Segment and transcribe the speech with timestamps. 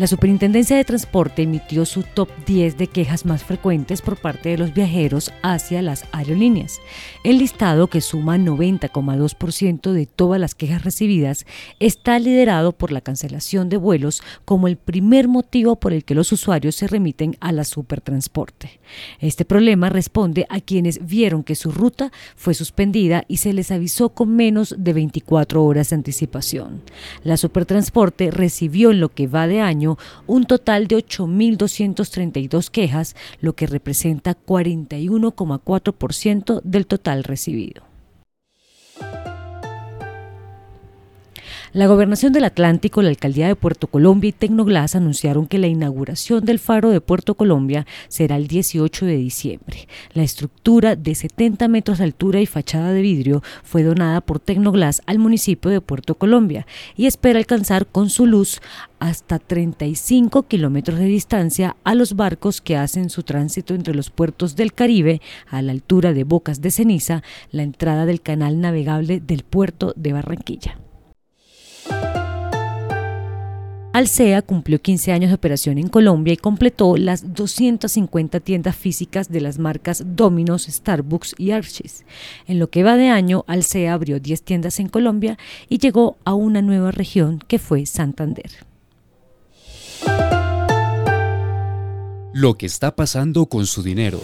[0.00, 4.56] La Superintendencia de Transporte emitió su top 10 de quejas más frecuentes por parte de
[4.56, 6.80] los viajeros hacia las aerolíneas.
[7.22, 11.44] El listado, que suma 90,2% de todas las quejas recibidas,
[11.80, 16.32] está liderado por la cancelación de vuelos como el primer motivo por el que los
[16.32, 18.80] usuarios se remiten a la Supertransporte.
[19.18, 24.08] Este problema responde a quienes vieron que su ruta fue suspendida y se les avisó
[24.08, 26.80] con menos de 24 horas de anticipación.
[27.22, 29.89] La Supertransporte recibió en lo que va de año
[30.26, 37.89] un total de 8.232 quejas, lo que representa 41,4% del total recibido.
[41.72, 46.44] La Gobernación del Atlántico, la Alcaldía de Puerto Colombia y Tecnoglass anunciaron que la inauguración
[46.44, 49.86] del faro de Puerto Colombia será el 18 de diciembre.
[50.12, 55.00] La estructura de 70 metros de altura y fachada de vidrio fue donada por Tecnoglass
[55.06, 58.60] al municipio de Puerto Colombia y espera alcanzar con su luz
[58.98, 64.56] hasta 35 kilómetros de distancia a los barcos que hacen su tránsito entre los puertos
[64.56, 69.44] del Caribe a la altura de Bocas de Ceniza, la entrada del canal navegable del
[69.44, 70.76] puerto de Barranquilla.
[74.00, 79.42] Alsea cumplió 15 años de operación en Colombia y completó las 250 tiendas físicas de
[79.42, 82.06] las marcas Domino's, Starbucks y Archie's.
[82.46, 85.36] En lo que va de año, Alsea abrió 10 tiendas en Colombia
[85.68, 88.50] y llegó a una nueva región que fue Santander.
[92.32, 94.22] Lo que está pasando con su dinero.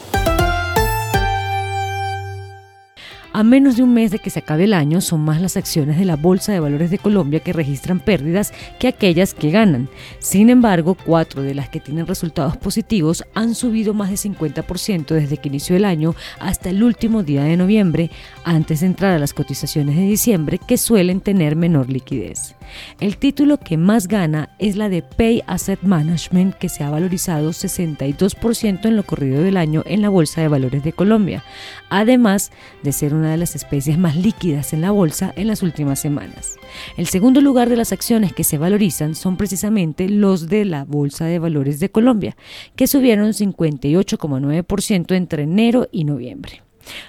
[3.36, 5.98] A menos de un mes de que se acabe el año, son más las acciones
[5.98, 9.90] de la Bolsa de Valores de Colombia que registran pérdidas que aquellas que ganan.
[10.20, 15.36] Sin embargo, cuatro de las que tienen resultados positivos han subido más de 50% desde
[15.36, 18.10] que inició el año hasta el último día de noviembre,
[18.42, 22.54] antes de entrar a las cotizaciones de diciembre que suelen tener menor liquidez.
[23.00, 27.50] El título que más gana es la de Pay Asset Management, que se ha valorizado
[27.50, 31.44] 62% en lo corrido del año en la Bolsa de Valores de Colombia,
[31.90, 32.50] además
[32.82, 36.56] de ser una de las especies más líquidas en la bolsa en las últimas semanas.
[36.96, 41.26] El segundo lugar de las acciones que se valorizan son precisamente los de la Bolsa
[41.26, 42.36] de Valores de Colombia,
[42.74, 46.62] que subieron 58,9% entre enero y noviembre.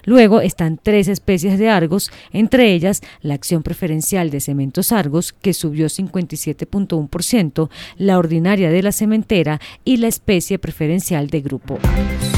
[0.06, 5.54] Luego están tres especies de Argos, entre ellas la acción preferencial de Cementos Argos, que
[5.54, 12.37] subió 57.1%, la ordinaria de la cementera y la especie preferencial de Grupo Argos.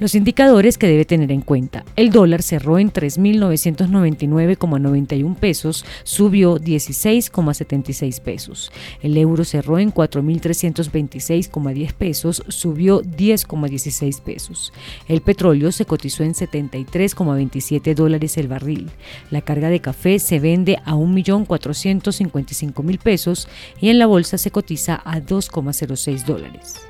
[0.00, 1.84] Los indicadores que debe tener en cuenta.
[1.94, 8.72] El dólar cerró en 3.999,91 pesos, subió 16,76 pesos.
[9.02, 14.72] El euro cerró en 4.326,10 pesos, subió 10,16 pesos.
[15.06, 18.90] El petróleo se cotizó en 73,27 dólares el barril.
[19.30, 23.48] La carga de café se vende a 1.455.000 pesos
[23.82, 26.89] y en la bolsa se cotiza a 2,06 dólares.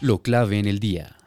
[0.00, 1.17] Lo clave en el día.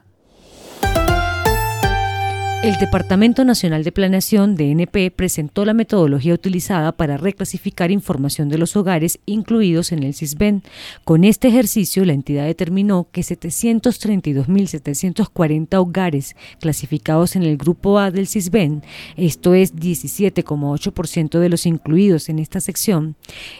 [2.63, 8.75] El Departamento Nacional de Planeación, DNP, presentó la metodología utilizada para reclasificar información de los
[8.75, 10.61] hogares incluidos en el CISBEN.
[11.03, 18.27] Con este ejercicio, la entidad determinó que 732.740 hogares clasificados en el grupo A del
[18.27, 18.83] CISBEN,
[19.17, 23.15] esto es 17,8% de los incluidos en esta sección,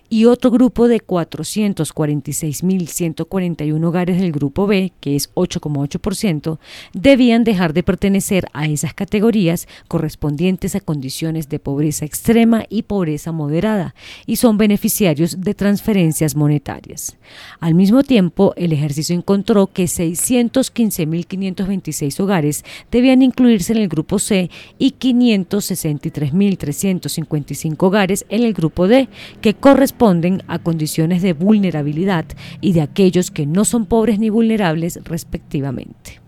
[0.09, 6.59] y otro grupo de 446.141 hogares del grupo B, que es 8,8%,
[6.93, 13.31] debían dejar de pertenecer a esas categorías correspondientes a condiciones de pobreza extrema y pobreza
[13.31, 17.17] moderada y son beneficiarios de transferencias monetarias.
[17.59, 24.49] Al mismo tiempo, el ejercicio encontró que 615.526 hogares debían incluirse en el grupo C
[24.77, 29.09] y 563.355 hogares en el grupo D,
[29.41, 32.25] que corresponden a condiciones de vulnerabilidad
[32.61, 36.20] y de aquellos que no son pobres ni vulnerables respectivamente.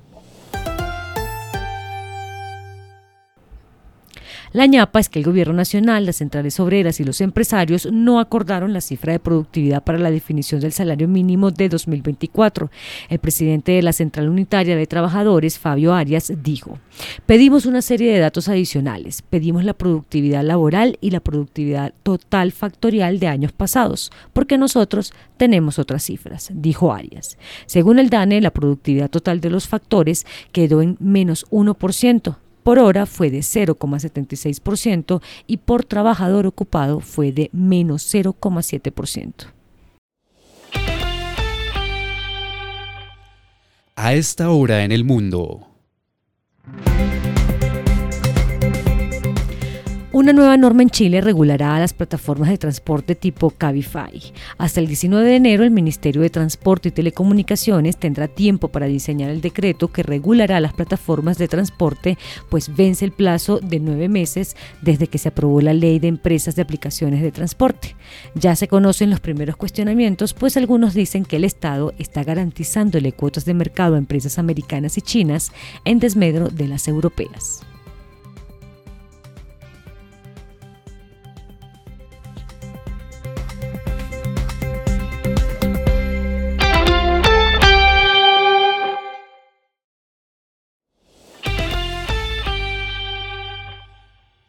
[4.54, 8.72] La ñapa es que el gobierno nacional, las centrales obreras y los empresarios no acordaron
[8.72, 12.70] la cifra de productividad para la definición del salario mínimo de 2024.
[13.10, 16.78] El presidente de la Central Unitaria de Trabajadores, Fabio Arias, dijo,
[17.26, 23.18] pedimos una serie de datos adicionales, pedimos la productividad laboral y la productividad total factorial
[23.18, 27.40] de años pasados, porque nosotros tenemos otras cifras, dijo Arias.
[27.66, 33.06] Según el DANE, la productividad total de los factores quedó en menos 1%, por hora
[33.06, 39.48] fue de 0,76% y por trabajador ocupado fue de menos 0,7%.
[43.96, 45.73] A esta hora en el mundo.
[50.24, 54.22] Una nueva norma en Chile regulará a las plataformas de transporte tipo Cabify.
[54.58, 59.30] Hasta el 19 de enero, el Ministerio de Transporte y Telecomunicaciones tendrá tiempo para diseñar
[59.32, 62.18] el decreto que regulará las plataformas de transporte,
[62.48, 66.56] pues vence el plazo de nueve meses desde que se aprobó la ley de empresas
[66.56, 67.98] de aplicaciones de transporte.
[68.34, 73.44] Ya se conocen los primeros cuestionamientos, pues algunos dicen que el Estado está garantizándole cuotas
[73.44, 75.52] de mercado a empresas americanas y chinas
[75.84, 77.66] en desmedro de las europeas.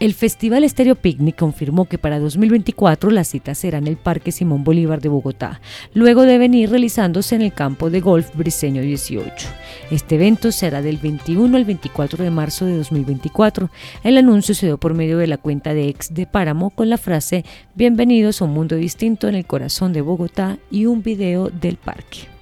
[0.00, 4.62] El Festival Estéreo Picnic confirmó que para 2024 la cita será en el Parque Simón
[4.62, 5.60] Bolívar de Bogotá,
[5.92, 9.48] luego de venir realizándose en el campo de golf Briseño 18.
[9.90, 13.70] Este evento será del 21 al 24 de marzo de 2024.
[14.04, 16.96] El anuncio se dio por medio de la cuenta de ex de Páramo con la
[16.96, 21.76] frase Bienvenidos a un mundo distinto en el corazón de Bogotá y un video del
[21.76, 22.37] parque.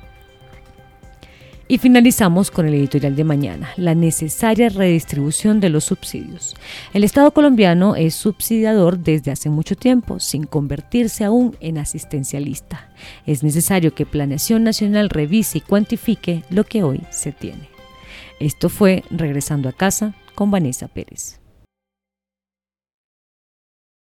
[1.68, 6.54] Y finalizamos con el editorial de mañana, la necesaria redistribución de los subsidios.
[6.92, 12.88] El Estado colombiano es subsidiador desde hace mucho tiempo, sin convertirse aún en asistencialista.
[13.26, 17.68] Es necesario que Planeación Nacional revise y cuantifique lo que hoy se tiene.
[18.38, 21.40] Esto fue Regresando a casa con Vanessa Pérez.